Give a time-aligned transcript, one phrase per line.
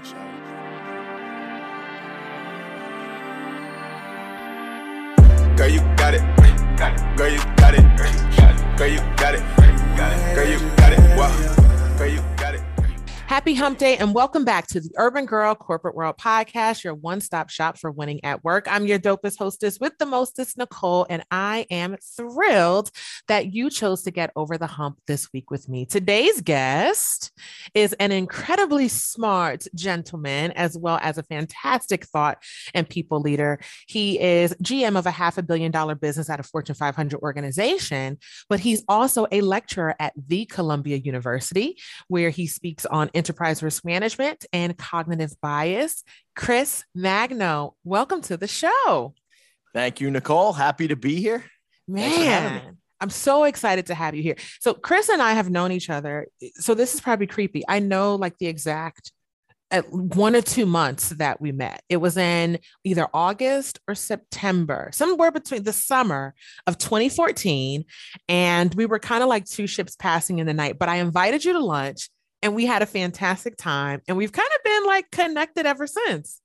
[0.00, 0.36] each other.
[5.56, 6.22] Girl, you got it.
[7.16, 7.82] Girl, you got it.
[8.76, 9.42] Girl, you got it.
[10.34, 11.00] Girl, you got it.
[11.16, 11.32] Wow.
[11.96, 12.25] Girl, you got it.
[13.26, 17.20] Happy Hump Day and welcome back to the Urban Girl Corporate World Podcast, your one
[17.20, 18.68] stop shop for winning at work.
[18.70, 22.92] I'm your dopest hostess with the mostest, Nicole, and I am thrilled
[23.26, 25.86] that you chose to get over the hump this week with me.
[25.86, 27.32] Today's guest
[27.74, 32.38] is an incredibly smart gentleman, as well as a fantastic thought
[32.74, 33.58] and people leader.
[33.88, 38.18] He is GM of a half a billion dollar business at a Fortune 500 organization,
[38.48, 43.84] but he's also a lecturer at the Columbia University, where he speaks on enterprise risk
[43.84, 46.04] management and cognitive bias.
[46.36, 49.14] Chris Magno, welcome to the show.
[49.72, 50.52] Thank you, Nicole.
[50.52, 51.44] Happy to be here.
[51.88, 54.36] Man, I'm so excited to have you here.
[54.60, 56.28] So, Chris and I have known each other.
[56.54, 57.62] So, this is probably creepy.
[57.68, 59.12] I know like the exact
[59.70, 61.82] at one or two months that we met.
[61.88, 66.34] It was in either August or September, somewhere between the summer
[66.66, 67.84] of 2014.
[68.28, 71.44] And we were kind of like two ships passing in the night, but I invited
[71.44, 72.08] you to lunch
[72.46, 76.40] and we had a fantastic time and we've kind of been like connected ever since.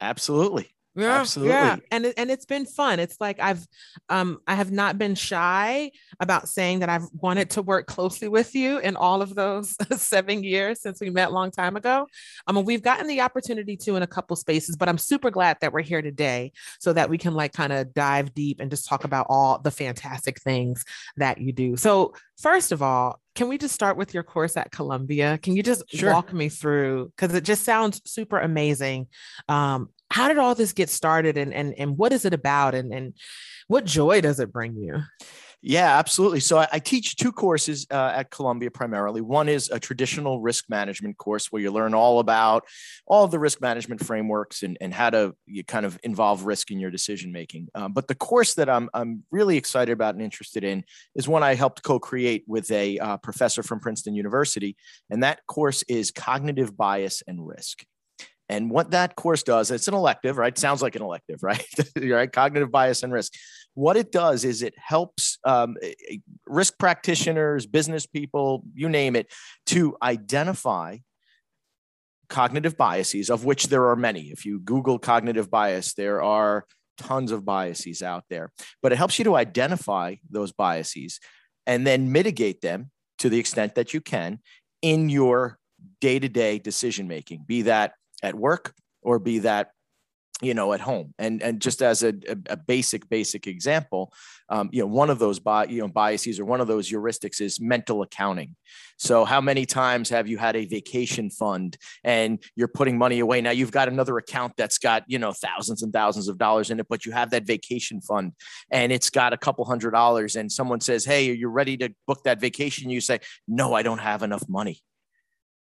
[0.00, 1.76] Absolutely yeah, absolutely yeah.
[1.90, 3.66] and it, and it's been fun it's like i've
[4.08, 5.90] um i have not been shy
[6.20, 10.44] about saying that i've wanted to work closely with you in all of those seven
[10.44, 12.06] years since we met a long time ago
[12.46, 15.56] i mean we've gotten the opportunity to in a couple spaces but i'm super glad
[15.60, 18.86] that we're here today so that we can like kind of dive deep and just
[18.86, 20.84] talk about all the fantastic things
[21.16, 24.70] that you do so first of all can we just start with your course at
[24.70, 25.38] Columbia?
[25.38, 26.12] Can you just sure.
[26.12, 29.06] walk me through because it just sounds super amazing.
[29.48, 32.92] Um, how did all this get started and and and what is it about and
[32.92, 33.14] and
[33.68, 35.02] what joy does it bring you?
[35.64, 36.40] Yeah, absolutely.
[36.40, 39.20] So I, I teach two courses uh, at Columbia primarily.
[39.20, 42.64] One is a traditional risk management course where you learn all about
[43.06, 46.80] all the risk management frameworks and, and how to you kind of involve risk in
[46.80, 47.68] your decision making.
[47.76, 50.82] Um, but the course that I'm, I'm really excited about and interested in
[51.14, 54.76] is one I helped co create with a uh, professor from Princeton University.
[55.10, 57.84] And that course is cognitive bias and risk.
[58.52, 60.56] And what that course does, it's an elective, right?
[60.58, 61.64] Sounds like an elective, right?
[61.96, 62.30] right?
[62.30, 63.32] Cognitive bias and risk.
[63.72, 65.76] What it does is it helps um,
[66.46, 69.32] risk practitioners, business people, you name it,
[69.66, 70.98] to identify
[72.28, 74.24] cognitive biases, of which there are many.
[74.24, 76.66] If you Google cognitive bias, there are
[76.98, 78.52] tons of biases out there,
[78.82, 81.20] but it helps you to identify those biases
[81.66, 84.40] and then mitigate them to the extent that you can
[84.82, 85.58] in your
[86.02, 89.70] day to day decision making, be that at work or be that
[90.42, 91.14] you know at home.
[91.18, 92.12] And and just as a,
[92.46, 94.12] a basic basic example
[94.48, 97.40] um, you know one of those bi- you know biases or one of those heuristics
[97.40, 98.56] is mental accounting.
[98.98, 103.40] So how many times have you had a vacation fund and you're putting money away?
[103.40, 106.80] Now you've got another account that's got you know thousands and thousands of dollars in
[106.80, 108.32] it but you have that vacation fund
[108.70, 111.94] and it's got a couple hundred dollars and someone says hey are you ready to
[112.06, 112.90] book that vacation?
[112.90, 114.82] You say no i don't have enough money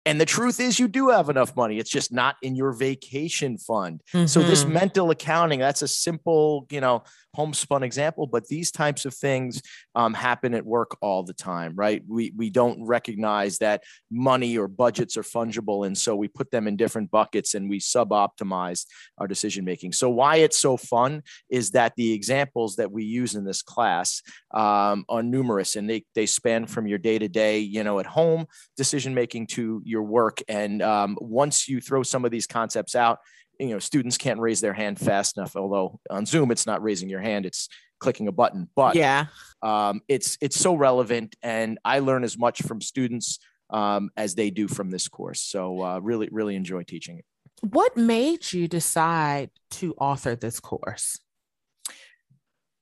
[0.05, 1.77] and the truth is, you do have enough money.
[1.77, 4.01] It's just not in your vacation fund.
[4.13, 4.25] Mm-hmm.
[4.25, 4.73] So, this mm-hmm.
[4.73, 7.03] mental accounting, that's a simple, you know,
[7.33, 9.61] homespun example, but these types of things
[9.95, 12.03] um, happen at work all the time, right?
[12.07, 15.85] We, we don't recognize that money or budgets are fungible.
[15.85, 18.85] And so we put them in different buckets and we sub optimize
[19.17, 19.93] our decision making.
[19.93, 24.23] So, why it's so fun is that the examples that we use in this class
[24.53, 28.05] um, are numerous and they, they span from your day to day, you know, at
[28.07, 30.41] home decision making to your work.
[30.47, 33.19] And um, once you throw some of these concepts out,
[33.59, 37.09] you know students can't raise their hand fast enough although on zoom it's not raising
[37.09, 37.69] your hand it's
[38.01, 38.67] clicking a button.
[38.75, 39.27] But yeah.
[39.61, 44.49] um, it's it's so relevant and i learn as much from students um, as they
[44.49, 45.39] do from this course.
[45.39, 47.25] So uh, really really enjoy teaching it.
[47.61, 51.19] What made you decide to author this course?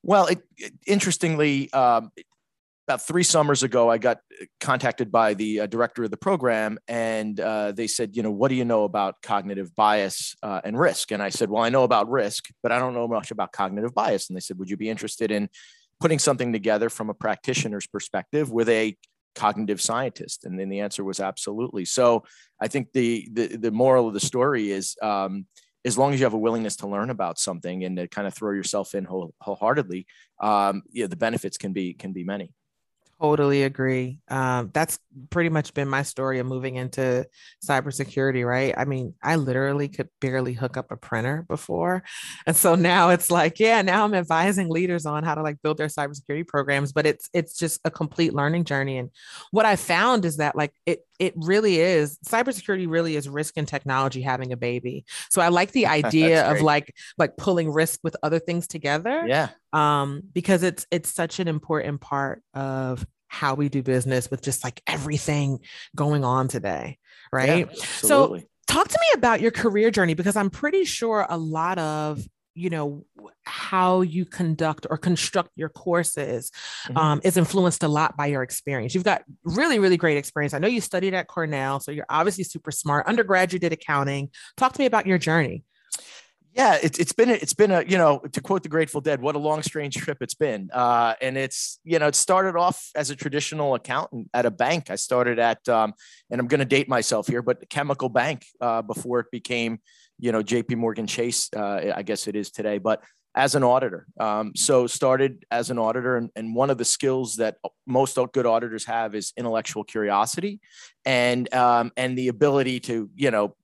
[0.01, 2.11] Well it, it interestingly um,
[2.89, 4.17] about three summers ago, I got
[4.59, 8.47] contacted by the uh, director of the program, and uh, they said, you know, what
[8.47, 11.11] do you know about cognitive bias uh, and risk?
[11.11, 13.93] And I said, well, I know about risk, but I don't know much about cognitive
[13.93, 14.27] bias.
[14.27, 15.49] And they said, would you be interested in
[15.99, 18.97] putting something together from a practitioner's perspective with a
[19.35, 20.43] cognitive scientist?
[20.43, 21.85] And then the answer was absolutely.
[21.85, 22.23] So
[22.59, 24.97] I think the the, the moral of the story is.
[24.99, 25.45] Um,
[25.85, 28.33] as long as you have a willingness to learn about something and to kind of
[28.33, 30.05] throw yourself in whole, wholeheartedly,
[30.41, 32.51] um, the benefits can be can be many.
[33.21, 34.19] Totally agree.
[34.29, 34.97] Um, that's
[35.29, 37.27] pretty much been my story of moving into
[37.61, 38.73] cybersecurity, right?
[38.77, 42.01] I mean, I literally could barely hook up a printer before.
[42.45, 45.77] And so now it's like, yeah, now I'm advising leaders on how to like build
[45.77, 48.97] their cybersecurity programs, but it's it's just a complete learning journey.
[48.97, 49.09] And
[49.51, 53.67] what I found is that like it it really is cybersecurity really is risk and
[53.67, 55.03] technology having a baby.
[55.29, 59.27] So I like the idea of like like pulling risk with other things together.
[59.27, 59.49] Yeah.
[59.71, 64.63] Um, because it's it's such an important part of how we do business with just
[64.63, 65.59] like everything
[65.95, 66.97] going on today.
[67.31, 67.69] Right.
[67.69, 71.77] Yeah, so talk to me about your career journey because I'm pretty sure a lot
[71.77, 72.25] of
[72.55, 73.05] you know
[73.45, 76.51] how you conduct or construct your courses
[76.87, 76.97] mm-hmm.
[76.97, 80.59] um, is influenced a lot by your experience you've got really really great experience i
[80.59, 84.73] know you studied at cornell so you're obviously super smart undergrad you did accounting talk
[84.73, 85.63] to me about your journey
[86.53, 89.21] yeah, it's it's been a, it's been a you know to quote the Grateful Dead,
[89.21, 90.69] what a long strange trip it's been.
[90.73, 94.89] Uh, and it's you know it started off as a traditional accountant at a bank.
[94.89, 95.93] I started at um,
[96.31, 99.79] and I'm going to date myself here, but Chemical Bank uh, before it became
[100.17, 100.75] you know J.P.
[100.75, 101.49] Morgan Chase.
[101.55, 103.03] Uh, I guess it is today, but
[103.35, 104.07] as an auditor.
[104.19, 108.45] Um, so started as an auditor, and, and one of the skills that most good
[108.45, 110.59] auditors have is intellectual curiosity,
[111.05, 113.55] and um, and the ability to you know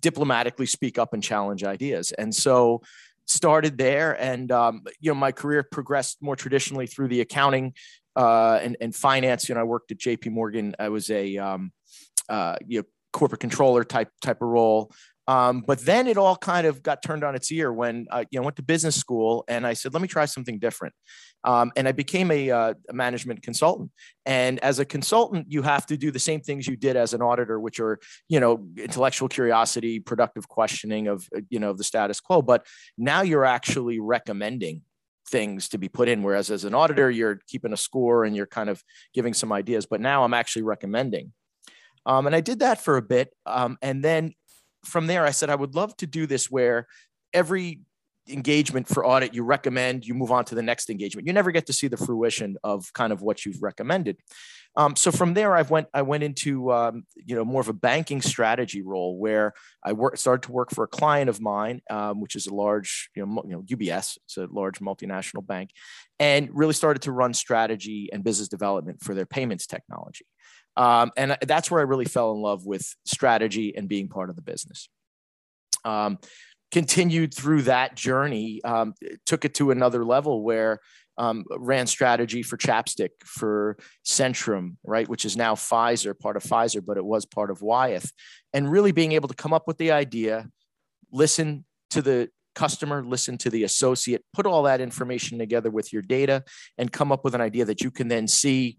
[0.00, 2.12] diplomatically speak up and challenge ideas.
[2.12, 2.82] And so
[3.26, 7.72] started there and um, you know my career progressed more traditionally through the accounting
[8.16, 9.48] uh, and, and finance.
[9.48, 10.74] You know i worked at jp morgan.
[10.78, 11.72] I was a um,
[12.28, 14.90] uh, you know, corporate controller type type of role
[15.26, 18.38] um, but then it all kind of got turned on its ear when uh, you
[18.38, 20.94] know went to business school and I said, let me try something different.
[21.44, 23.90] Um, and I became a, uh, a, management consultant.
[24.24, 27.20] And as a consultant, you have to do the same things you did as an
[27.20, 27.98] auditor, which are
[28.28, 32.42] you know intellectual curiosity, productive questioning of uh, you know the status quo.
[32.42, 32.66] But
[32.98, 34.82] now you're actually recommending
[35.30, 38.44] things to be put in whereas as an auditor you're keeping a score and you're
[38.44, 38.84] kind of
[39.14, 41.32] giving some ideas but now i'm actually recommending
[42.06, 43.32] um, and I did that for a bit.
[43.46, 44.34] Um, and then
[44.84, 46.86] from there, I said, I would love to do this where
[47.32, 47.80] every
[48.28, 51.26] engagement for audit you recommend, you move on to the next engagement.
[51.26, 54.16] You never get to see the fruition of kind of what you've recommended.
[54.76, 57.72] Um, so from there, I went I went into um, you know more of a
[57.72, 59.52] banking strategy role where
[59.84, 63.08] I work, started to work for a client of mine, um, which is a large
[63.14, 65.70] you know, you know UBS, it's a large multinational bank,
[66.18, 70.26] and really started to run strategy and business development for their payments technology.
[70.76, 74.36] Um, and that's where I really fell in love with strategy and being part of
[74.36, 74.88] the business.
[75.84, 76.18] Um,
[76.72, 78.94] continued through that journey, um,
[79.26, 80.80] took it to another level where
[81.16, 86.84] um, ran strategy for Chapstick, for Centrum, right, which is now Pfizer, part of Pfizer,
[86.84, 88.10] but it was part of Wyeth,
[88.52, 90.48] and really being able to come up with the idea,
[91.12, 96.02] listen to the customer, listen to the associate, put all that information together with your
[96.02, 96.42] data,
[96.78, 98.78] and come up with an idea that you can then see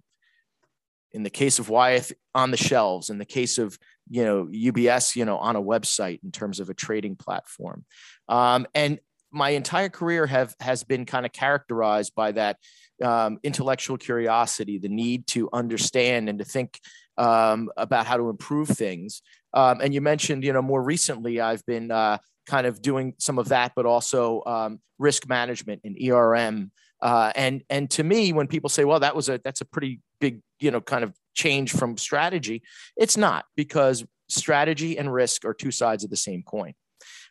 [1.15, 3.79] in the case of Wyeth on the shelves, in the case of
[4.09, 7.85] you know UBS, you know on a website in terms of a trading platform,
[8.27, 8.99] um, and
[9.31, 12.57] my entire career have has been kind of characterized by that
[13.03, 16.79] um, intellectual curiosity, the need to understand and to think
[17.17, 19.21] um, about how to improve things.
[19.53, 23.39] Um, and you mentioned, you know, more recently, I've been uh, kind of doing some
[23.39, 26.71] of that, but also um, risk management and ERM.
[27.01, 29.99] Uh, and and to me, when people say, "Well, that was a that's a pretty
[30.19, 32.63] big you know kind of change from strategy,"
[32.97, 36.73] it's not because strategy and risk are two sides of the same coin.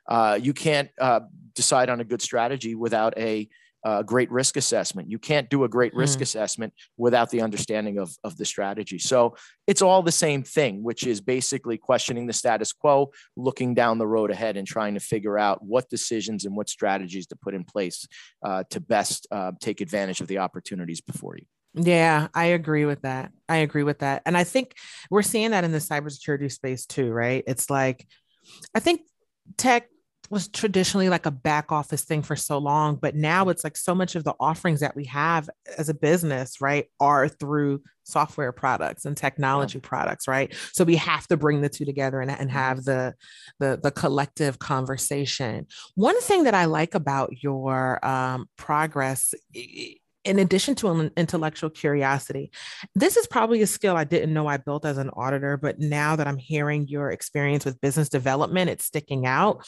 [0.09, 1.21] Uh, you can't uh,
[1.55, 3.49] decide on a good strategy without a
[3.85, 5.11] a great risk assessment.
[5.11, 6.23] You can't do a great risk mm.
[6.23, 8.99] assessment without the understanding of, of the strategy.
[8.99, 13.99] So it's all the same thing, which is basically questioning the status quo, looking down
[13.99, 17.55] the road ahead, and trying to figure out what decisions and what strategies to put
[17.55, 18.06] in place
[18.43, 21.44] uh, to best uh, take advantage of the opportunities before you.
[21.75, 23.33] Yeah, I agree with that.
[23.49, 24.23] I agree with that.
[24.27, 24.75] And I think
[25.11, 27.43] we're seeing that in the cybersecurity space too, right?
[27.47, 28.07] It's like,
[28.75, 29.03] I think
[29.57, 29.89] tech
[30.31, 33.95] was traditionally like a back office thing for so long, but now it's like so
[33.95, 39.05] much of the offerings that we have as a business, right, are through software products
[39.05, 39.89] and technology yeah.
[39.89, 40.55] products, right?
[40.73, 43.15] So we have to bring the two together and, and have the,
[43.59, 45.67] the the collective conversation.
[45.95, 49.35] One thing that I like about your um, progress
[50.25, 52.51] in addition to an intellectual curiosity,
[52.95, 56.17] this is probably a skill I didn't know I built as an auditor, but now
[56.17, 59.67] that I'm hearing your experience with business development, it's sticking out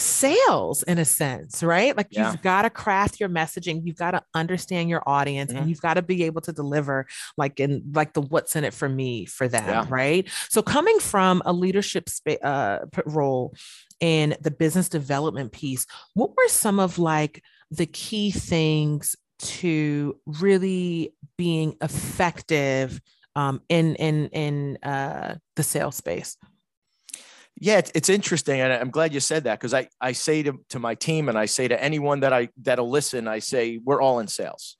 [0.00, 1.96] sales in a sense, right?
[1.96, 2.30] Like yeah.
[2.30, 5.60] you've got to craft your messaging, you've got to understand your audience, mm-hmm.
[5.60, 7.06] and you've got to be able to deliver
[7.36, 9.86] like in like the what's in it for me for them, yeah.
[9.88, 10.28] right?
[10.48, 13.54] So coming from a leadership sp- uh, role
[14.00, 21.14] in the business development piece, what were some of like the key things to really
[21.36, 23.00] being effective
[23.36, 26.36] um, in in in uh, the sales space?
[27.62, 30.78] Yeah, it's, interesting, and I'm glad you said that because I I say to to
[30.78, 34.20] my team and I say to anyone that I that'll listen, I say we're all
[34.20, 34.76] in sales.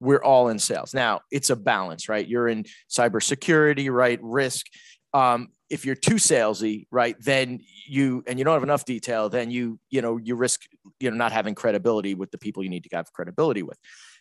[0.00, 0.94] We're all in sales.
[0.94, 2.26] Now it's a balance, right?
[2.26, 4.18] You're in cybersecurity, right?
[4.22, 4.66] Risk.
[5.12, 9.50] Um, if you're too salesy, right, then you and you don't have enough detail, then
[9.50, 10.62] you you know you risk
[10.98, 13.78] you know not having credibility with the people you need to have credibility with.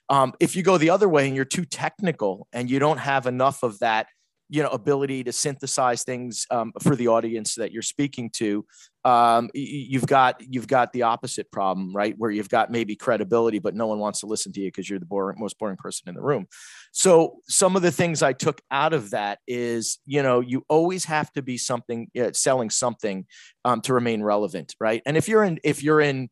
[0.09, 3.27] Um, if you go the other way and you're too technical and you don't have
[3.27, 4.07] enough of that
[4.49, 8.65] you know ability to synthesize things um, for the audience that you're speaking to
[9.05, 12.15] um, you've got you've got the opposite problem right?
[12.17, 14.99] Where you've got maybe credibility but no one wants to listen to you because you're
[14.99, 16.47] the boring, most boring person in the room.
[16.91, 21.05] So some of the things i took out of that is you know you always
[21.05, 23.25] have to be something uh, selling something
[23.63, 25.01] um, to remain relevant right?
[25.05, 26.29] And if you're in if you're in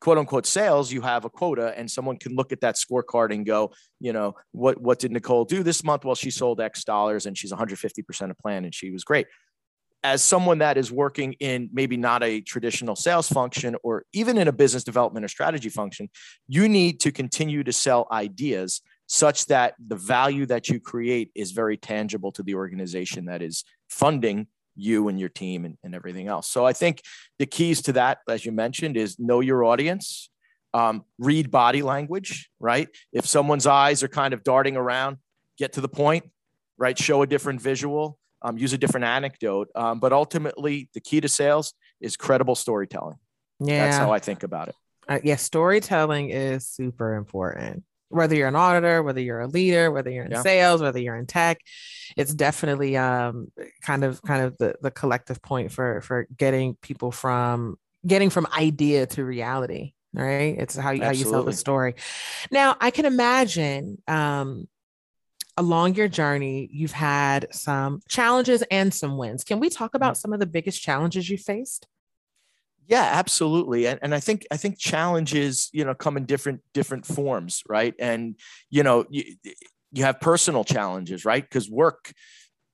[0.00, 3.46] quote unquote sales, you have a quota and someone can look at that scorecard and
[3.46, 6.04] go, you know, what, what did Nicole do this month?
[6.04, 9.26] Well, she sold X dollars and she's 150% of plan and she was great.
[10.02, 14.48] As someone that is working in maybe not a traditional sales function or even in
[14.48, 16.10] a business development or strategy function,
[16.46, 21.52] you need to continue to sell ideas such that the value that you create is
[21.52, 26.28] very tangible to the organization that is funding you and your team and, and everything
[26.28, 26.48] else.
[26.48, 27.02] So I think
[27.38, 30.30] the keys to that, as you mentioned, is know your audience,
[30.72, 32.88] um, read body language, right?
[33.12, 35.18] If someone's eyes are kind of darting around,
[35.56, 36.30] get to the point,
[36.76, 36.98] right?
[36.98, 39.68] Show a different visual, um, use a different anecdote.
[39.74, 43.18] Um, but ultimately, the key to sales is credible storytelling.
[43.60, 43.84] Yeah.
[43.84, 44.74] That's how I think about it.
[45.08, 50.10] Uh, yeah, storytelling is super important whether you're an auditor, whether you're a leader, whether
[50.10, 50.42] you're in yeah.
[50.42, 51.58] sales, whether you're in tech,
[52.16, 53.50] it's definitely um,
[53.82, 58.46] kind of kind of the, the collective point for for getting people from getting from
[58.56, 59.92] idea to reality.
[60.12, 60.56] Right?
[60.56, 61.96] It's how you, how you tell the story.
[62.52, 64.68] Now, I can imagine um,
[65.56, 69.44] along your journey, you've had some challenges and some wins.
[69.44, 70.20] Can we talk about mm-hmm.
[70.20, 71.86] some of the biggest challenges you faced?
[72.86, 73.86] Yeah, absolutely.
[73.86, 77.94] And, and I think I think challenges, you know, come in different different forms, right?
[77.98, 78.36] And
[78.70, 79.24] you know, you,
[79.92, 81.42] you have personal challenges, right?
[81.42, 82.12] Because work,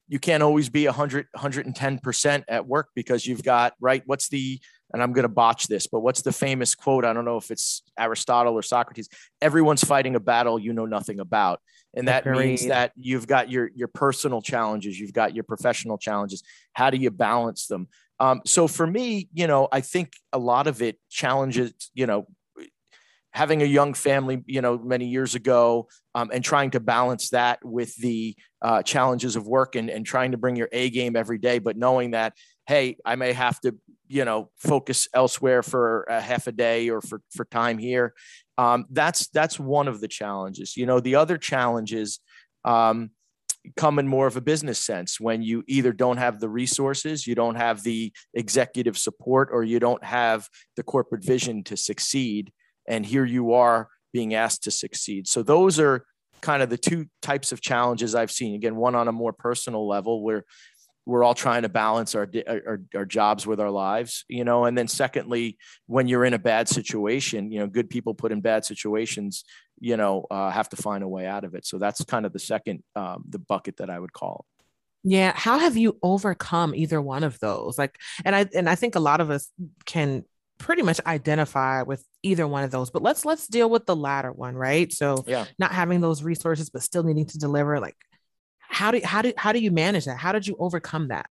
[0.09, 4.03] you can't always be 100 110% at work because you've got, right?
[4.07, 4.61] What's the
[4.93, 7.05] and I'm going to botch this, but what's the famous quote?
[7.05, 9.09] I don't know if it's Aristotle or Socrates.
[9.41, 11.61] Everyone's fighting a battle you know nothing about.
[11.95, 12.49] And that Agreed.
[12.49, 16.43] means that you've got your your personal challenges, you've got your professional challenges.
[16.73, 17.89] How do you balance them?
[18.21, 22.27] Um, so for me, you know, I think a lot of it challenges, you know,
[23.33, 27.59] having a young family, you know, many years ago, um, and trying to balance that
[27.65, 31.39] with the uh, challenges of work and, and trying to bring your A game every
[31.39, 32.35] day, but knowing that,
[32.67, 33.77] hey, I may have to,
[34.09, 38.15] you know, focus elsewhere for a half a day or for, for time here.
[38.59, 40.77] Um, that's that's one of the challenges.
[40.77, 42.19] You know, the other challenges,
[42.65, 43.11] um,
[43.77, 47.35] come in more of a business sense when you either don't have the resources, you
[47.35, 52.53] don't have the executive support, or you don't have the corporate vision to succeed.
[52.89, 55.29] And here you are being asked to succeed.
[55.29, 56.05] So those are
[56.41, 58.55] kind of the two types of challenges I've seen.
[58.55, 60.45] Again, one on a more personal level where
[61.07, 64.77] we're all trying to balance our, our, our jobs with our lives, you know, and
[64.77, 68.65] then secondly, when you're in a bad situation, you know, good people put in bad
[68.65, 69.45] situations,
[69.81, 71.67] you know, uh, have to find a way out of it.
[71.67, 74.45] So that's kind of the second, um, the bucket that I would call.
[75.03, 75.33] Yeah.
[75.35, 77.79] How have you overcome either one of those?
[77.79, 79.51] Like, and I, and I think a lot of us
[79.87, 80.25] can
[80.59, 84.31] pretty much identify with either one of those, but let's, let's deal with the latter
[84.31, 84.93] one, right?
[84.93, 85.47] So yeah.
[85.59, 87.97] not having those resources, but still needing to deliver like,
[88.59, 90.19] how do, how do, how do you manage that?
[90.19, 91.27] How did you overcome that?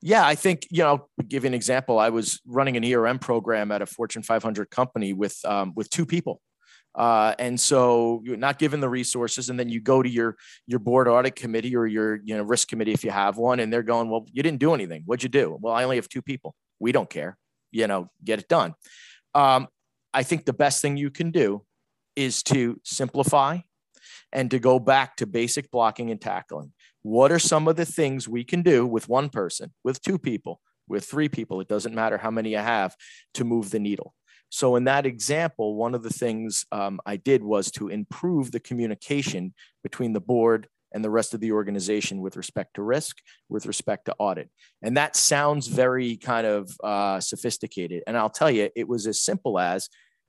[0.00, 0.88] Yeah, I think you know.
[0.88, 1.98] I'll Give you an example.
[1.98, 6.06] I was running an ERM program at a Fortune 500 company with um, with two
[6.06, 6.40] people,
[6.94, 10.78] uh, and so you're not given the resources, and then you go to your your
[10.78, 13.82] board audit committee or your you know risk committee if you have one, and they're
[13.82, 15.02] going, "Well, you didn't do anything.
[15.06, 16.54] What'd you do?" Well, I only have two people.
[16.78, 17.36] We don't care.
[17.70, 18.74] You know, get it done.
[19.34, 19.68] Um,
[20.12, 21.64] I think the best thing you can do
[22.16, 23.58] is to simplify
[24.32, 26.72] and to go back to basic blocking and tackling.
[27.02, 30.60] What are some of the things we can do with one person, with two people,
[30.88, 31.60] with three people?
[31.60, 32.96] It doesn't matter how many you have
[33.34, 34.14] to move the needle.
[34.50, 38.60] So, in that example, one of the things um, I did was to improve the
[38.60, 43.66] communication between the board and the rest of the organization with respect to risk, with
[43.66, 44.48] respect to audit.
[44.82, 48.02] And that sounds very kind of uh, sophisticated.
[48.06, 49.88] And I'll tell you, it was as simple as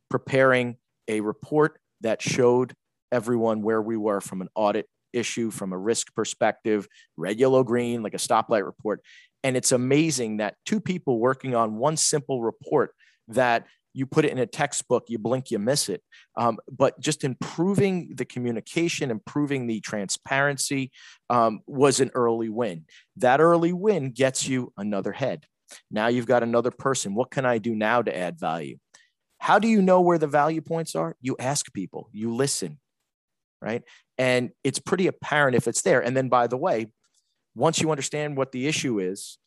[0.09, 2.73] preparing a report that showed
[3.11, 8.03] everyone where we were from an audit issue, from a risk perspective, red, yellow, green,
[8.03, 9.01] like a stoplight report.
[9.43, 12.93] And it's amazing that two people working on one simple report
[13.29, 13.65] that
[13.99, 16.01] you put it in a textbook, you blink, you miss it.
[16.37, 20.91] Um, but just improving the communication, improving the transparency
[21.29, 22.85] um, was an early win.
[23.17, 25.45] That early win gets you another head.
[25.91, 27.13] Now you've got another person.
[27.13, 28.77] What can I do now to add value?
[29.37, 31.17] How do you know where the value points are?
[31.21, 32.79] You ask people, you listen,
[33.61, 33.83] right?
[34.17, 35.99] And it's pretty apparent if it's there.
[35.99, 36.87] And then, by the way,
[37.53, 39.37] once you understand what the issue is,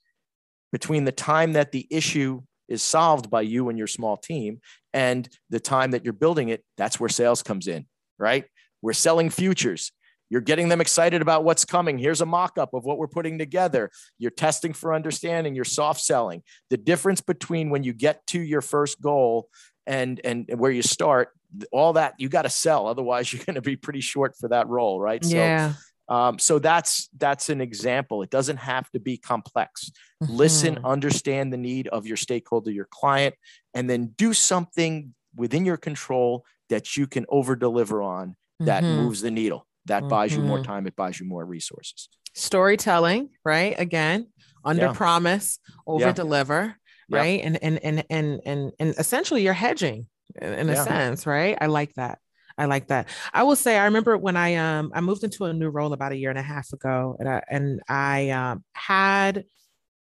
[0.73, 4.61] between the time that the issue is solved by you and your small team
[4.93, 7.87] and the time that you're building it, that's where sales comes in,
[8.19, 8.45] right?
[8.81, 9.93] We're selling futures.
[10.31, 11.99] You're getting them excited about what's coming.
[11.99, 13.91] Here's a mock up of what we're putting together.
[14.19, 16.43] You're testing for understanding, you're soft selling.
[16.71, 19.49] The difference between when you get to your first goal
[19.87, 21.31] and and where you start
[21.73, 24.69] all that you got to sell otherwise you're going to be pretty short for that
[24.69, 25.73] role right yeah.
[25.73, 25.79] so
[26.09, 29.91] um, so that's that's an example it doesn't have to be complex
[30.23, 30.33] mm-hmm.
[30.33, 33.35] listen understand the need of your stakeholder your client
[33.75, 39.03] and then do something within your control that you can over deliver on that mm-hmm.
[39.03, 40.11] moves the needle that mm-hmm.
[40.11, 40.67] buys you more mm-hmm.
[40.67, 44.27] time it buys you more resources storytelling right again
[44.65, 44.93] under yeah.
[44.93, 46.13] promise over yeah.
[46.13, 46.77] deliver
[47.11, 50.07] right and and and and and, and essentially you're hedging
[50.41, 50.75] in, in yeah.
[50.75, 52.19] a sense right i like that
[52.59, 53.09] I like that.
[53.33, 56.13] I will say I remember when I um I moved into a new role about
[56.13, 59.45] a year and a half ago and I and I um had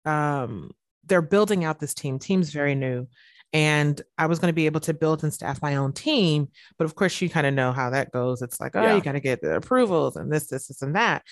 [0.05, 0.71] um
[1.05, 2.19] they're building out this team.
[2.19, 3.07] Team's very new
[3.53, 6.47] and I was going to be able to build and staff my own team.
[6.77, 8.41] But of course, you kind of know how that goes.
[8.41, 8.95] It's like, oh, yeah.
[8.95, 11.23] you got to get the approvals and this, this, this, and that.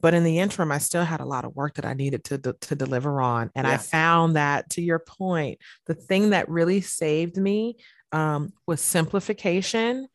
[0.00, 2.38] But in the interim, I still had a lot of work that I needed to,
[2.38, 3.50] to, to deliver on.
[3.54, 3.74] And yeah.
[3.74, 7.76] I found that, to your point, the thing that really saved me
[8.10, 10.08] um, was simplification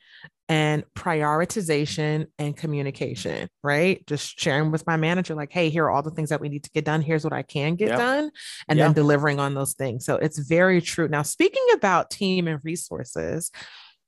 [0.49, 4.05] and prioritization and communication, right?
[4.07, 6.63] Just sharing with my manager, like, hey, here are all the things that we need
[6.65, 7.01] to get done.
[7.01, 7.97] Here's what I can get yep.
[7.97, 8.31] done,
[8.67, 8.87] and yep.
[8.87, 10.05] then delivering on those things.
[10.05, 11.07] So it's very true.
[11.07, 13.51] Now, speaking about team and resources,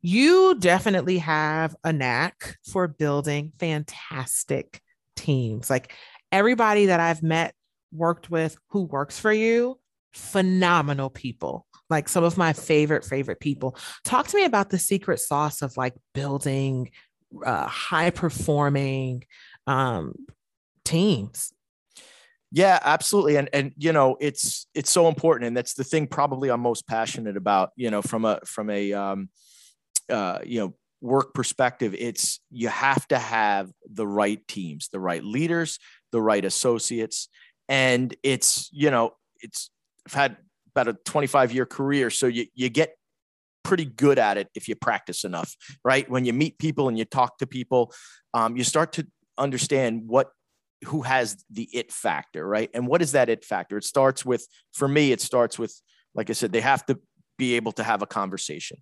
[0.01, 4.81] you definitely have a knack for building fantastic
[5.15, 5.69] teams.
[5.69, 5.93] Like
[6.31, 7.55] everybody that I've met,
[7.91, 9.79] worked with, who works for you,
[10.13, 13.77] phenomenal people like some of my favorite favorite people.
[14.03, 16.91] Talk to me about the secret sauce of like building
[17.45, 19.23] uh, high performing
[19.67, 20.13] um,
[20.83, 21.51] teams.
[22.51, 26.49] Yeah absolutely and and you know it's it's so important and that's the thing probably
[26.49, 29.29] i'm most passionate about you know from a from a um
[30.09, 35.23] uh you know work perspective it's you have to have the right teams the right
[35.23, 35.79] leaders
[36.13, 37.27] the right associates
[37.67, 39.69] and it's you know it's
[40.07, 40.37] i've had
[40.75, 42.09] about a 25 year career.
[42.09, 42.95] So you, you get
[43.63, 46.09] pretty good at it if you practice enough, right?
[46.09, 47.93] When you meet people and you talk to people,
[48.33, 49.07] um, you start to
[49.37, 50.29] understand what
[50.85, 52.69] who has the it factor, right?
[52.73, 53.77] And what is that it factor?
[53.77, 55.73] It starts with, for me, it starts with,
[56.13, 56.99] like I said, they have to
[57.37, 58.77] be able to have a conversation.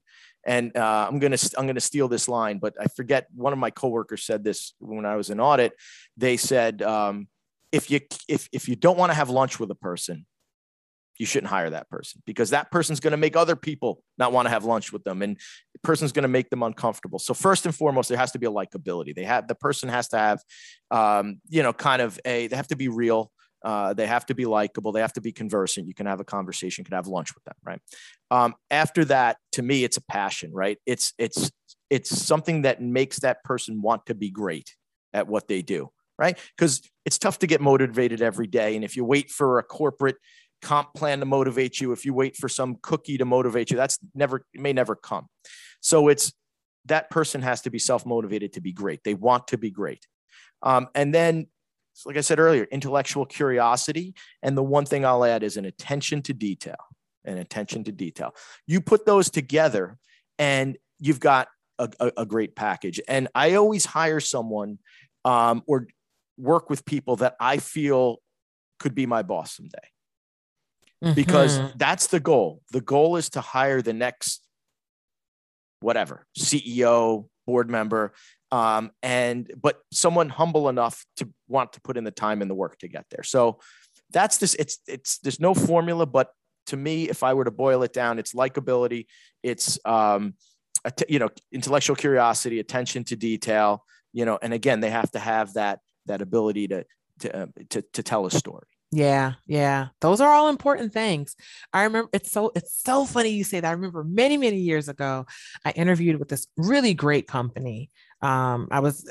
[0.45, 3.27] And uh, I'm gonna I'm gonna steal this line, but I forget.
[3.33, 5.71] One of my coworkers said this when I was in audit.
[6.17, 7.29] They said, um,
[7.71, 10.25] if you if if you don't want to have lunch with a person,
[11.19, 14.45] you shouldn't hire that person because that person's going to make other people not want
[14.45, 15.37] to have lunch with them and
[15.73, 17.19] the person's going to make them uncomfortable.
[17.19, 19.13] So first and foremost there has to be a likability.
[19.13, 20.41] They have the person has to have
[20.91, 23.31] um, you know kind of a they have to be real
[23.63, 26.25] uh, they have to be likable they have to be conversant you can have a
[26.25, 27.81] conversation you can have lunch with them right?
[28.31, 30.77] Um, after that to me it's a passion right?
[30.85, 31.51] It's it's
[31.89, 34.75] it's something that makes that person want to be great
[35.13, 36.37] at what they do right?
[36.55, 40.17] Because it's tough to get motivated every day and if you wait for a corporate
[40.63, 43.99] comp plan to motivate you, if you wait for some cookie to motivate you, that's
[44.15, 45.27] never may never come.
[45.81, 46.33] So it's
[46.85, 49.03] that person has to be self motivated to be great.
[49.03, 50.07] They want to be great.
[50.63, 51.47] Um, and then,
[52.05, 54.15] like I said earlier, intellectual curiosity.
[54.41, 56.77] And the one thing I'll add is an attention to detail.
[57.25, 58.33] An attention to detail.
[58.65, 59.97] You put those together,
[60.39, 61.47] and you've got
[61.79, 62.99] a, a, a great package.
[63.07, 64.79] And I always hire someone
[65.23, 65.87] um, or
[66.37, 68.17] work with people that I feel
[68.79, 69.92] could be my boss someday
[71.03, 71.13] mm-hmm.
[71.13, 72.61] because that's the goal.
[72.71, 74.41] The goal is to hire the next
[75.79, 78.13] whatever CEO, board member,
[78.51, 82.55] um, and but someone humble enough to want to put in the time and the
[82.55, 83.23] work to get there.
[83.23, 83.59] So
[84.11, 84.53] that's this.
[84.55, 86.29] It's it's there's no formula, but
[86.67, 89.07] to me, if I were to boil it down, it's likability,
[89.41, 90.35] it's um,
[91.09, 95.53] you know, intellectual curiosity, attention to detail, you know, and again, they have to have
[95.53, 96.85] that that ability to
[97.19, 98.67] to uh, to, to tell a story.
[98.95, 99.87] Yeah, yeah.
[100.01, 101.35] Those are all important things.
[101.73, 103.67] I remember it's so it's so funny you say that.
[103.67, 105.25] I remember many, many years ago,
[105.65, 107.89] I interviewed with this really great company.
[108.21, 109.09] Um, I was,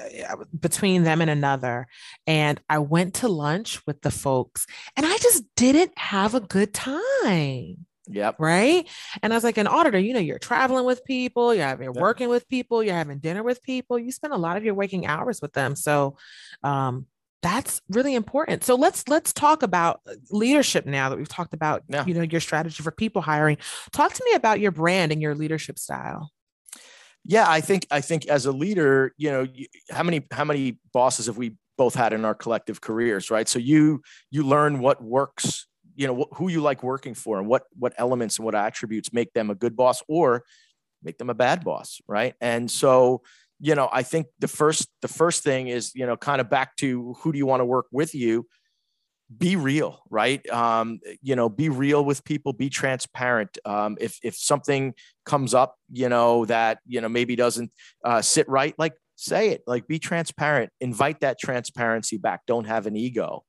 [0.59, 1.87] between them and another,
[2.27, 4.67] and I went to lunch with the folks,
[4.97, 7.87] and I just didn't have a good time.
[8.09, 8.37] Yep.
[8.39, 8.89] Right.
[9.23, 11.97] And I was like an auditor, you know, you're traveling with people, you're having, Yep.
[11.97, 15.07] working with people, you're having dinner with people, you spend a lot of your waking
[15.07, 15.77] hours with them.
[15.77, 16.17] So
[16.65, 17.07] um
[17.43, 18.65] that's really important.
[18.65, 22.05] So let's let's talk about uh, leadership now that we've talked about, Yeah.
[22.07, 23.59] you know, your strategy for people hiring.
[23.93, 26.31] Talk to me about your brand and your leadership style.
[27.25, 30.79] Yeah, I think I think as a leader, you know, you, how many how many
[30.93, 33.49] bosses have we both had in our collective careers, right?
[33.49, 37.47] So you you learn what works, you know, wh- who you like working for, and
[37.49, 40.45] what what elements and what attributes make them a good boss or
[41.03, 42.35] make them a bad boss, right?
[42.41, 43.23] And so,
[43.63, 46.77] you know, I think the first the first thing is, you know, kind of back
[46.79, 48.47] to who do you want to work with you?
[49.39, 50.47] be real right?
[50.51, 53.57] Um, you know be real with people be transparent.
[53.65, 54.95] Um, if if something
[55.25, 57.71] comes up you know that you know maybe doesn't
[58.05, 60.71] uh, sit right like say it like be transparent.
[60.81, 62.41] Invite that transparency back.
[62.47, 63.45] Don't have an ego.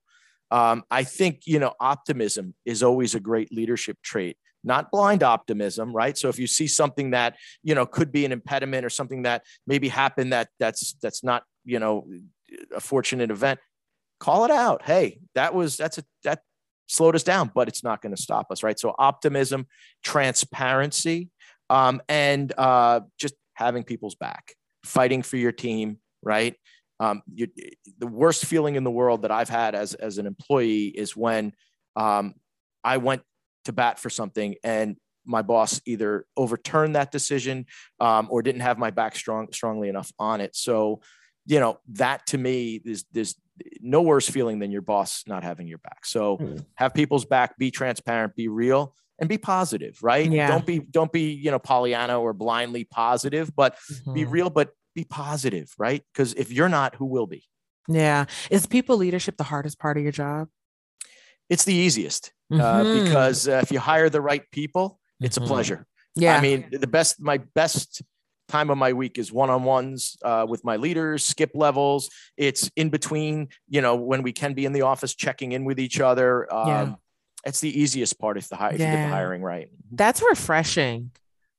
[0.51, 5.93] Um, i think you know optimism is always a great leadership trait not blind optimism
[5.93, 9.23] right so if you see something that you know could be an impediment or something
[9.23, 12.07] that maybe happened that that's that's not you know
[12.75, 13.59] a fortunate event
[14.23, 14.83] call it out.
[14.83, 16.39] Hey, that was that's a that
[16.87, 18.79] slowed us down, but it's not going to stop us, right?
[18.79, 19.67] So optimism,
[20.01, 21.29] transparency,
[21.69, 26.55] um, and uh, just having people's back, fighting for your team, right?
[27.01, 27.47] Um, you,
[27.97, 31.51] the worst feeling in the world that I've had as as an employee is when
[31.97, 32.35] um,
[32.83, 33.23] I went
[33.65, 37.65] to bat for something and my boss either overturned that decision
[38.01, 40.53] um, or didn't have my back strong strongly enough on it.
[40.55, 41.01] So,
[41.45, 43.35] you know, that to me is there's
[43.79, 46.05] no worse feeling than your boss not having your back.
[46.05, 46.65] So Mm.
[46.75, 50.29] have people's back, be transparent, be real, and be positive, right?
[50.29, 50.47] Yeah.
[50.47, 53.77] Don't be don't be, you know, Pollyanna or blindly positive, but
[54.13, 54.31] be Mhm.
[54.31, 56.03] real, but be positive, right?
[56.13, 57.45] Because if you're not, who will be?
[57.87, 58.25] Yeah.
[58.51, 60.49] Is people leadership the hardest part of your job?
[61.49, 63.03] It's the easiest uh, Mhm.
[63.05, 65.43] because uh, if you hire the right people, it's Mhm.
[65.43, 65.87] a pleasure.
[66.15, 66.37] Yeah.
[66.37, 68.01] I mean, the best, my best
[68.49, 72.09] time of my week is one-on-ones uh, with my leaders, skip levels.
[72.37, 75.79] It's in between, you know, when we can be in the office checking in with
[75.79, 76.53] each other.
[76.53, 76.93] Um, Yeah.
[77.45, 79.67] It's the easiest part if the hire, if you get the hiring right.
[79.91, 81.11] That's refreshing.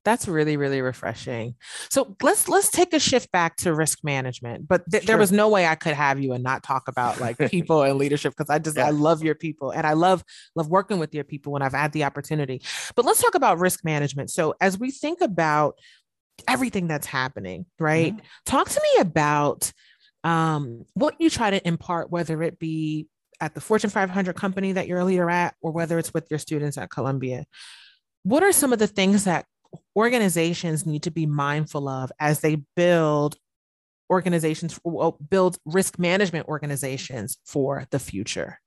[0.05, 1.55] That's really, really refreshing.
[1.91, 4.69] So let's let's take a shift back to risk management.
[4.69, 7.39] But th- there was no way I could have you and not talk about like
[7.51, 8.87] people and leadership because I just Yeah.
[8.87, 10.23] I love your people and I love
[10.55, 12.63] love working with your people when I've had the opportunity.
[12.95, 14.31] But let's talk about risk management.
[14.31, 15.79] So as we think about
[16.49, 18.15] everything that's happening, right?
[18.45, 19.73] Talk to me about
[20.23, 23.07] um, what you try to impart, whether it be
[23.41, 26.39] at the Fortune 500 company that you're a leader at, or whether it's with your
[26.39, 27.45] students at Columbia.
[28.23, 29.47] What are some of the things that
[29.97, 33.37] organizations need to be mindful of as they build
[34.11, 34.79] organizations,
[35.29, 38.61] build risk management organizations for the future?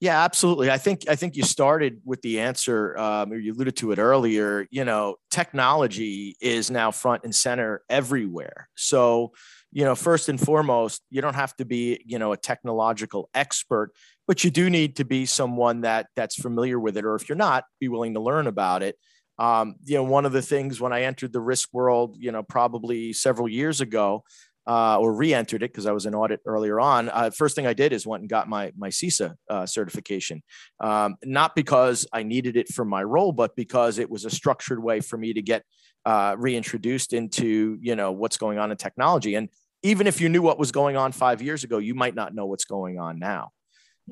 [0.00, 0.70] Yeah, absolutely.
[0.70, 3.98] I think I think you started with the answer, um, or you alluded to it
[3.98, 4.68] earlier.
[4.70, 8.68] You know, technology is now front and center everywhere.
[8.76, 9.32] So,
[9.72, 13.90] you know, first and foremost, you don't have to be, you know, a technological expert,
[14.28, 17.34] but you do need to be someone that that's familiar with it, or if you're
[17.34, 18.94] not, be willing to learn about it.
[19.38, 22.42] Um, you know, one of the things when I entered the risk world, you know,
[22.42, 24.24] probably several years ago,
[24.68, 27.08] uh, or re-entered it because I was in audit earlier on.
[27.08, 30.42] Uh, first thing I did is went and got my my CISA uh, certification,
[30.80, 34.82] um, not because I needed it for my role, but because it was a structured
[34.82, 35.64] way for me to get
[36.04, 39.36] uh, reintroduced into you know what's going on in technology.
[39.36, 39.48] And
[39.82, 42.44] even if you knew what was going on five years ago, you might not know
[42.44, 43.52] what's going on now.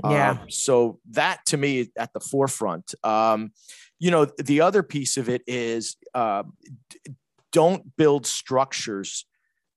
[0.05, 0.31] Yeah.
[0.31, 2.95] Um, so that to me at the forefront.
[3.03, 3.53] Um,
[3.99, 6.43] you know, the other piece of it is uh,
[7.53, 9.27] don't build structures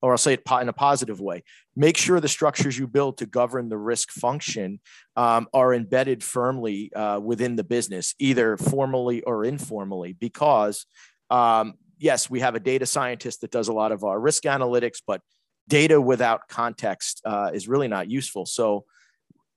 [0.02, 1.44] or I'll say it in a positive way.
[1.76, 4.80] Make sure the structures you build to govern the risk function
[5.16, 10.86] um, are embedded firmly uh, within the business, either formally or informally, because
[11.30, 15.02] um, yes, we have a data scientist that does a lot of our risk analytics,
[15.06, 15.22] but
[15.68, 18.46] data without context uh, is really not useful.
[18.46, 18.86] So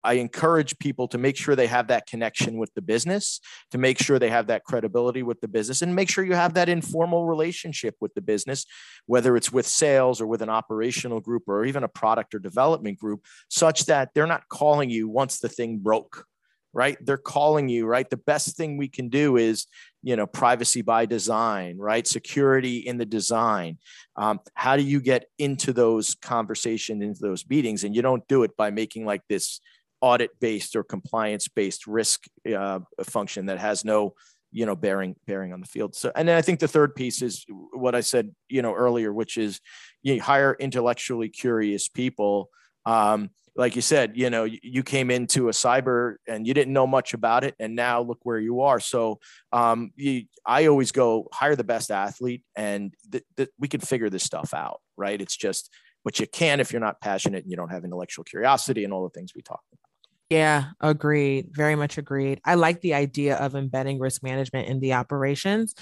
[0.05, 3.99] I encourage people to make sure they have that connection with the business, to make
[3.99, 7.27] sure they have that credibility with the business, and make sure you have that informal
[7.27, 8.67] relationship with the business,
[9.07, 12.99] whether it's with sales or with an operational group or even a product or development
[12.99, 16.27] group, such that they're not calling you once the thing broke,
[16.73, 16.97] right?
[17.01, 18.09] They're calling you, right?
[18.09, 19.67] The best thing we can do is,
[20.03, 22.07] you know, privacy by design, right?
[22.07, 23.79] Security in the design.
[24.17, 27.85] Um, how do you get into those conversations, into those meetings?
[27.85, 29.61] And you don't do it by making like this
[30.03, 34.15] audit based or compliance based risk uh, function that has no
[34.51, 37.23] you know bearing bearing on the field so and then i think the third piece
[37.23, 39.61] is what i said you know earlier which is
[40.03, 42.51] you hire intellectually curious people
[42.85, 46.87] um, like you said, you know, you, came into a cyber and you didn't know
[46.87, 48.81] much about it, and now look where you are.
[48.81, 49.21] So,
[49.53, 54.09] um, you, I always go hire the best athlete, and th- th- we can figure
[54.09, 55.21] this stuff out, right?
[55.21, 55.71] It's just,
[56.03, 59.05] but you can if you're not passionate and you don't have intellectual curiosity and all
[59.05, 59.92] the things we talked about.
[60.33, 61.49] Yeah, agreed.
[61.53, 62.41] Very much agreed.
[62.47, 65.75] I like the idea of embedding risk management in the operations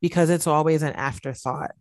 [0.00, 1.72] because it's always an afterthought.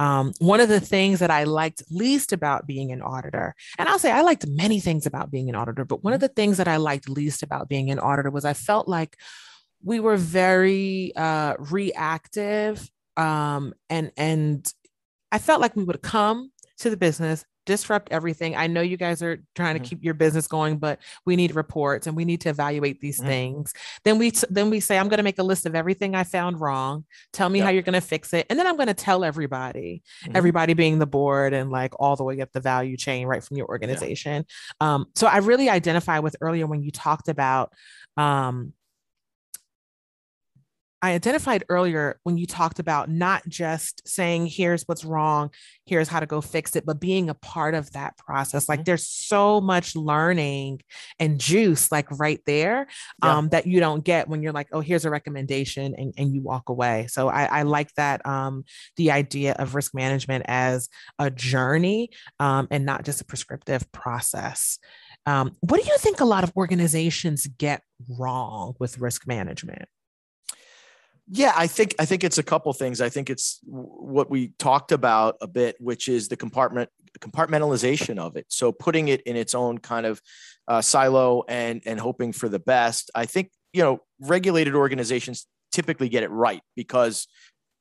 [0.00, 4.00] Um, one of the things that I liked least about being an auditor, and I'll
[4.00, 6.66] say I liked many things about being an auditor, but one of the things that
[6.66, 9.16] I liked least about being an auditor was I felt like
[9.84, 14.68] we were very uh, reactive um, and and
[15.30, 18.56] I felt like we would come to the business disrupt everything.
[18.56, 19.88] I know you guys are trying to mm-hmm.
[19.88, 23.28] keep your business going, but we need reports and we need to evaluate these mm-hmm.
[23.28, 23.74] things.
[24.04, 26.24] Then we t- then we say I'm going to make a list of everything I
[26.24, 27.04] found wrong.
[27.32, 27.66] Tell me yep.
[27.66, 30.36] how you're going to fix it, and then I'm going to tell everybody, mm-hmm.
[30.36, 33.56] everybody being the board and like all the way up the value chain right from
[33.56, 34.46] your organization.
[34.80, 34.94] Yeah.
[34.94, 37.72] Um, so I really identify with earlier when you talked about
[38.16, 38.72] um,
[41.02, 45.50] I identified earlier when you talked about not just saying, here's what's wrong,
[45.84, 48.68] here's how to go fix it, but being a part of that process.
[48.68, 48.84] Like mm-hmm.
[48.84, 50.80] there's so much learning
[51.20, 52.86] and juice, like right there,
[53.22, 53.36] yeah.
[53.36, 56.40] um, that you don't get when you're like, oh, here's a recommendation and, and you
[56.40, 57.06] walk away.
[57.08, 58.64] So I, I like that um,
[58.96, 64.78] the idea of risk management as a journey um, and not just a prescriptive process.
[65.26, 69.88] Um, what do you think a lot of organizations get wrong with risk management?
[71.28, 73.00] Yeah, I think I think it's a couple things.
[73.00, 78.36] I think it's what we talked about a bit, which is the compartment compartmentalization of
[78.36, 78.46] it.
[78.48, 80.20] So putting it in its own kind of
[80.68, 83.10] uh, silo and and hoping for the best.
[83.14, 87.26] I think you know regulated organizations typically get it right because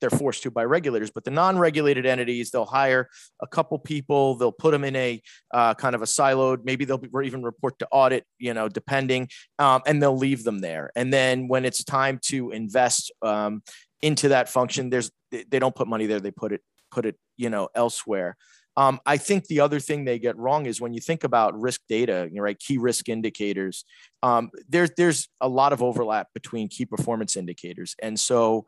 [0.02, 1.12] they're forced to by regulators.
[1.12, 3.10] But the non-regulated entities, they'll hire
[3.42, 5.22] a couple people, they'll put them in a
[5.54, 6.60] uh, kind of a siloed.
[6.64, 9.30] Maybe they'll even report to audit, you know, depending,
[9.60, 10.92] um, and they'll leave them there.
[10.96, 13.64] And then when it's time to invest um,
[14.02, 17.50] into that function, there's they don't put money there; they put it put it, you
[17.50, 18.38] know, elsewhere.
[18.78, 21.82] Um, I think the other thing they get wrong is when you think about risk
[21.88, 23.86] data, you know, right, key risk indicators.
[24.22, 28.66] Um, there's there's a lot of overlap between key performance indicators, and so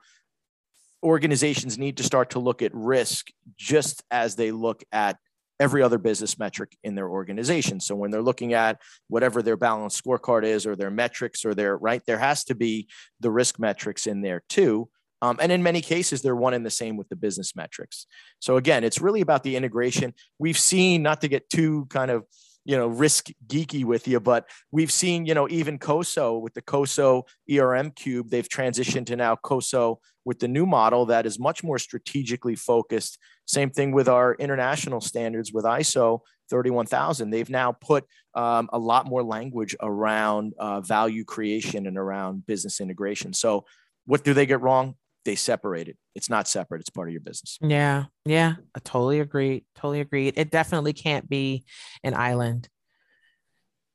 [1.03, 5.17] organizations need to start to look at risk just as they look at
[5.59, 7.79] every other business metric in their organization.
[7.79, 11.77] So when they're looking at whatever their balance scorecard is or their metrics or their
[11.77, 12.87] right, there has to be
[13.19, 14.89] the risk metrics in there too.
[15.23, 18.05] Um, and in many cases, they're one and the same with the business metrics.
[18.39, 20.13] So again, it's really about the integration.
[20.37, 22.25] We've seen, not to get too kind of
[22.67, 26.61] you know risk geeky with you but we've seen you know even coso with the
[26.61, 31.63] coso erm cube they've transitioned to now coso with the new model that is much
[31.63, 33.17] more strategically focused.
[33.45, 39.07] Same thing with our international standards with iso 31000 they've now put um, a lot
[39.07, 43.33] more language around uh, value creation and around business integration.
[43.33, 43.65] So
[44.05, 44.95] what do they get wrong
[45.27, 45.97] they separate it.
[46.15, 46.79] It's not separate.
[46.79, 47.59] It's part of your business.
[47.61, 48.05] Yeah.
[48.25, 48.53] Yeah.
[48.73, 49.65] I totally agree.
[49.75, 50.29] Totally agree.
[50.29, 51.65] It definitely can't be
[52.01, 52.69] an island.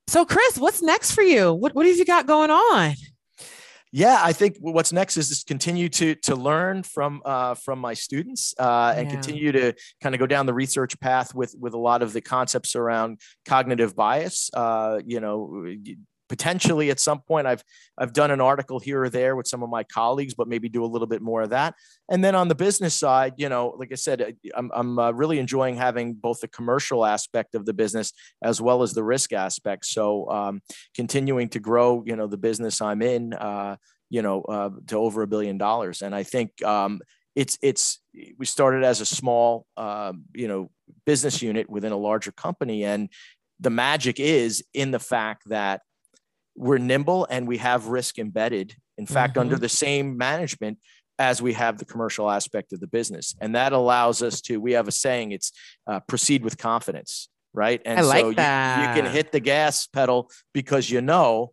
[0.09, 1.55] So, Chris, what's next for you?
[1.55, 2.95] What, what have you got going on?
[3.95, 7.93] Yeah, I think what's next is just continue to to learn from uh, from my
[7.93, 9.13] students uh, and yeah.
[9.13, 12.23] continue to kind of go down the research path with with a lot of the
[12.23, 14.51] concepts around cognitive bias.
[14.55, 15.67] Uh, you know,
[16.33, 17.63] potentially at some point I've
[17.99, 20.83] I've done an article here or there with some of my colleagues, but maybe do
[20.83, 21.75] a little bit more of that.
[22.09, 25.39] And then on the business side, you know, like I said, I'm I'm uh, really
[25.39, 29.85] enjoying having both the commercial aspect of the business as well as the risk aspect.
[29.85, 30.63] So um,
[30.95, 33.77] continuing to grow, you know, the business I'm in, uh,
[34.09, 36.51] you know, uh, to over a billion dollars, and I think.
[36.65, 37.01] Um,
[37.35, 37.99] it's it's
[38.37, 40.71] we started as a small um, you know
[41.07, 43.09] business unit within a larger company and
[43.63, 45.81] the magic is in the fact that
[46.57, 49.41] we're nimble and we have risk embedded in fact mm-hmm.
[49.41, 50.79] under the same management
[51.19, 54.73] as we have the commercial aspect of the business and that allows us to we
[54.73, 55.53] have a saying it's
[55.87, 58.81] uh, proceed with confidence right and I like so that.
[58.81, 61.53] You, you can hit the gas pedal because you know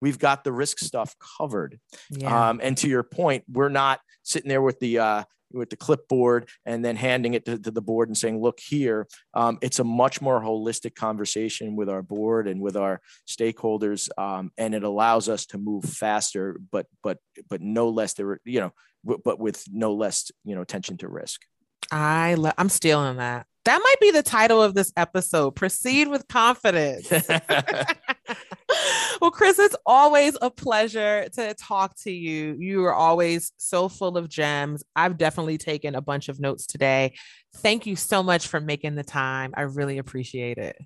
[0.00, 1.78] we've got the risk stuff covered
[2.10, 2.50] yeah.
[2.50, 6.48] um, and to your point we're not sitting there with the uh, with the clipboard
[6.64, 9.06] and then handing it to, to the board and saying, look here.
[9.34, 14.08] Um, it's a much more holistic conversation with our board and with our stakeholders.
[14.18, 18.60] Um, and it allows us to move faster, but, but, but no less, there, you
[18.60, 18.72] know,
[19.04, 21.42] but with no less, you know, attention to risk.
[21.90, 23.46] I lo- I'm stealing that.
[23.66, 25.50] That might be the title of this episode.
[25.52, 27.10] Proceed with confidence.
[29.20, 32.56] well, Chris, it's always a pleasure to talk to you.
[32.58, 34.82] You are always so full of gems.
[34.96, 37.12] I've definitely taken a bunch of notes today.
[37.56, 39.52] Thank you so much for making the time.
[39.54, 40.78] I really appreciate it.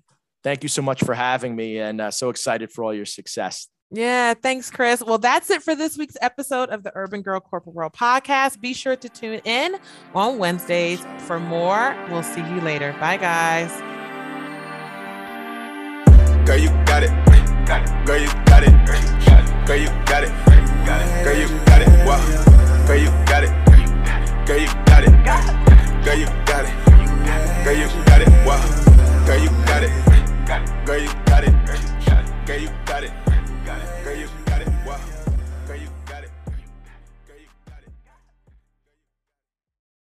[0.43, 3.69] Thank you so much for having me and uh, so excited for all your success.
[3.91, 5.03] Yeah, thanks, Chris.
[5.05, 8.59] Well, that's it for this week's episode of the Urban Girl Corporate World podcast.
[8.59, 9.77] Be sure to tune in
[10.13, 11.95] on Wednesdays for more.
[12.09, 12.95] We'll see you later.
[12.99, 13.71] Bye, guys.
[16.45, 17.09] Girl, you got it.
[18.05, 18.71] Girl, you got it.
[19.65, 20.29] Girl, you got it.
[21.23, 21.89] Girl, you got it.
[22.05, 22.85] Wow.
[22.87, 23.65] Girl, you got it.
[24.45, 25.09] Girl, you got it.
[26.05, 27.65] Girl, you got it.
[27.65, 28.29] Girl, you got it.
[28.45, 29.25] Wow.
[29.25, 30.85] Girl, you got it.
[30.85, 31.53] Girl, you got it.
[32.45, 32.84] Girl, you got it.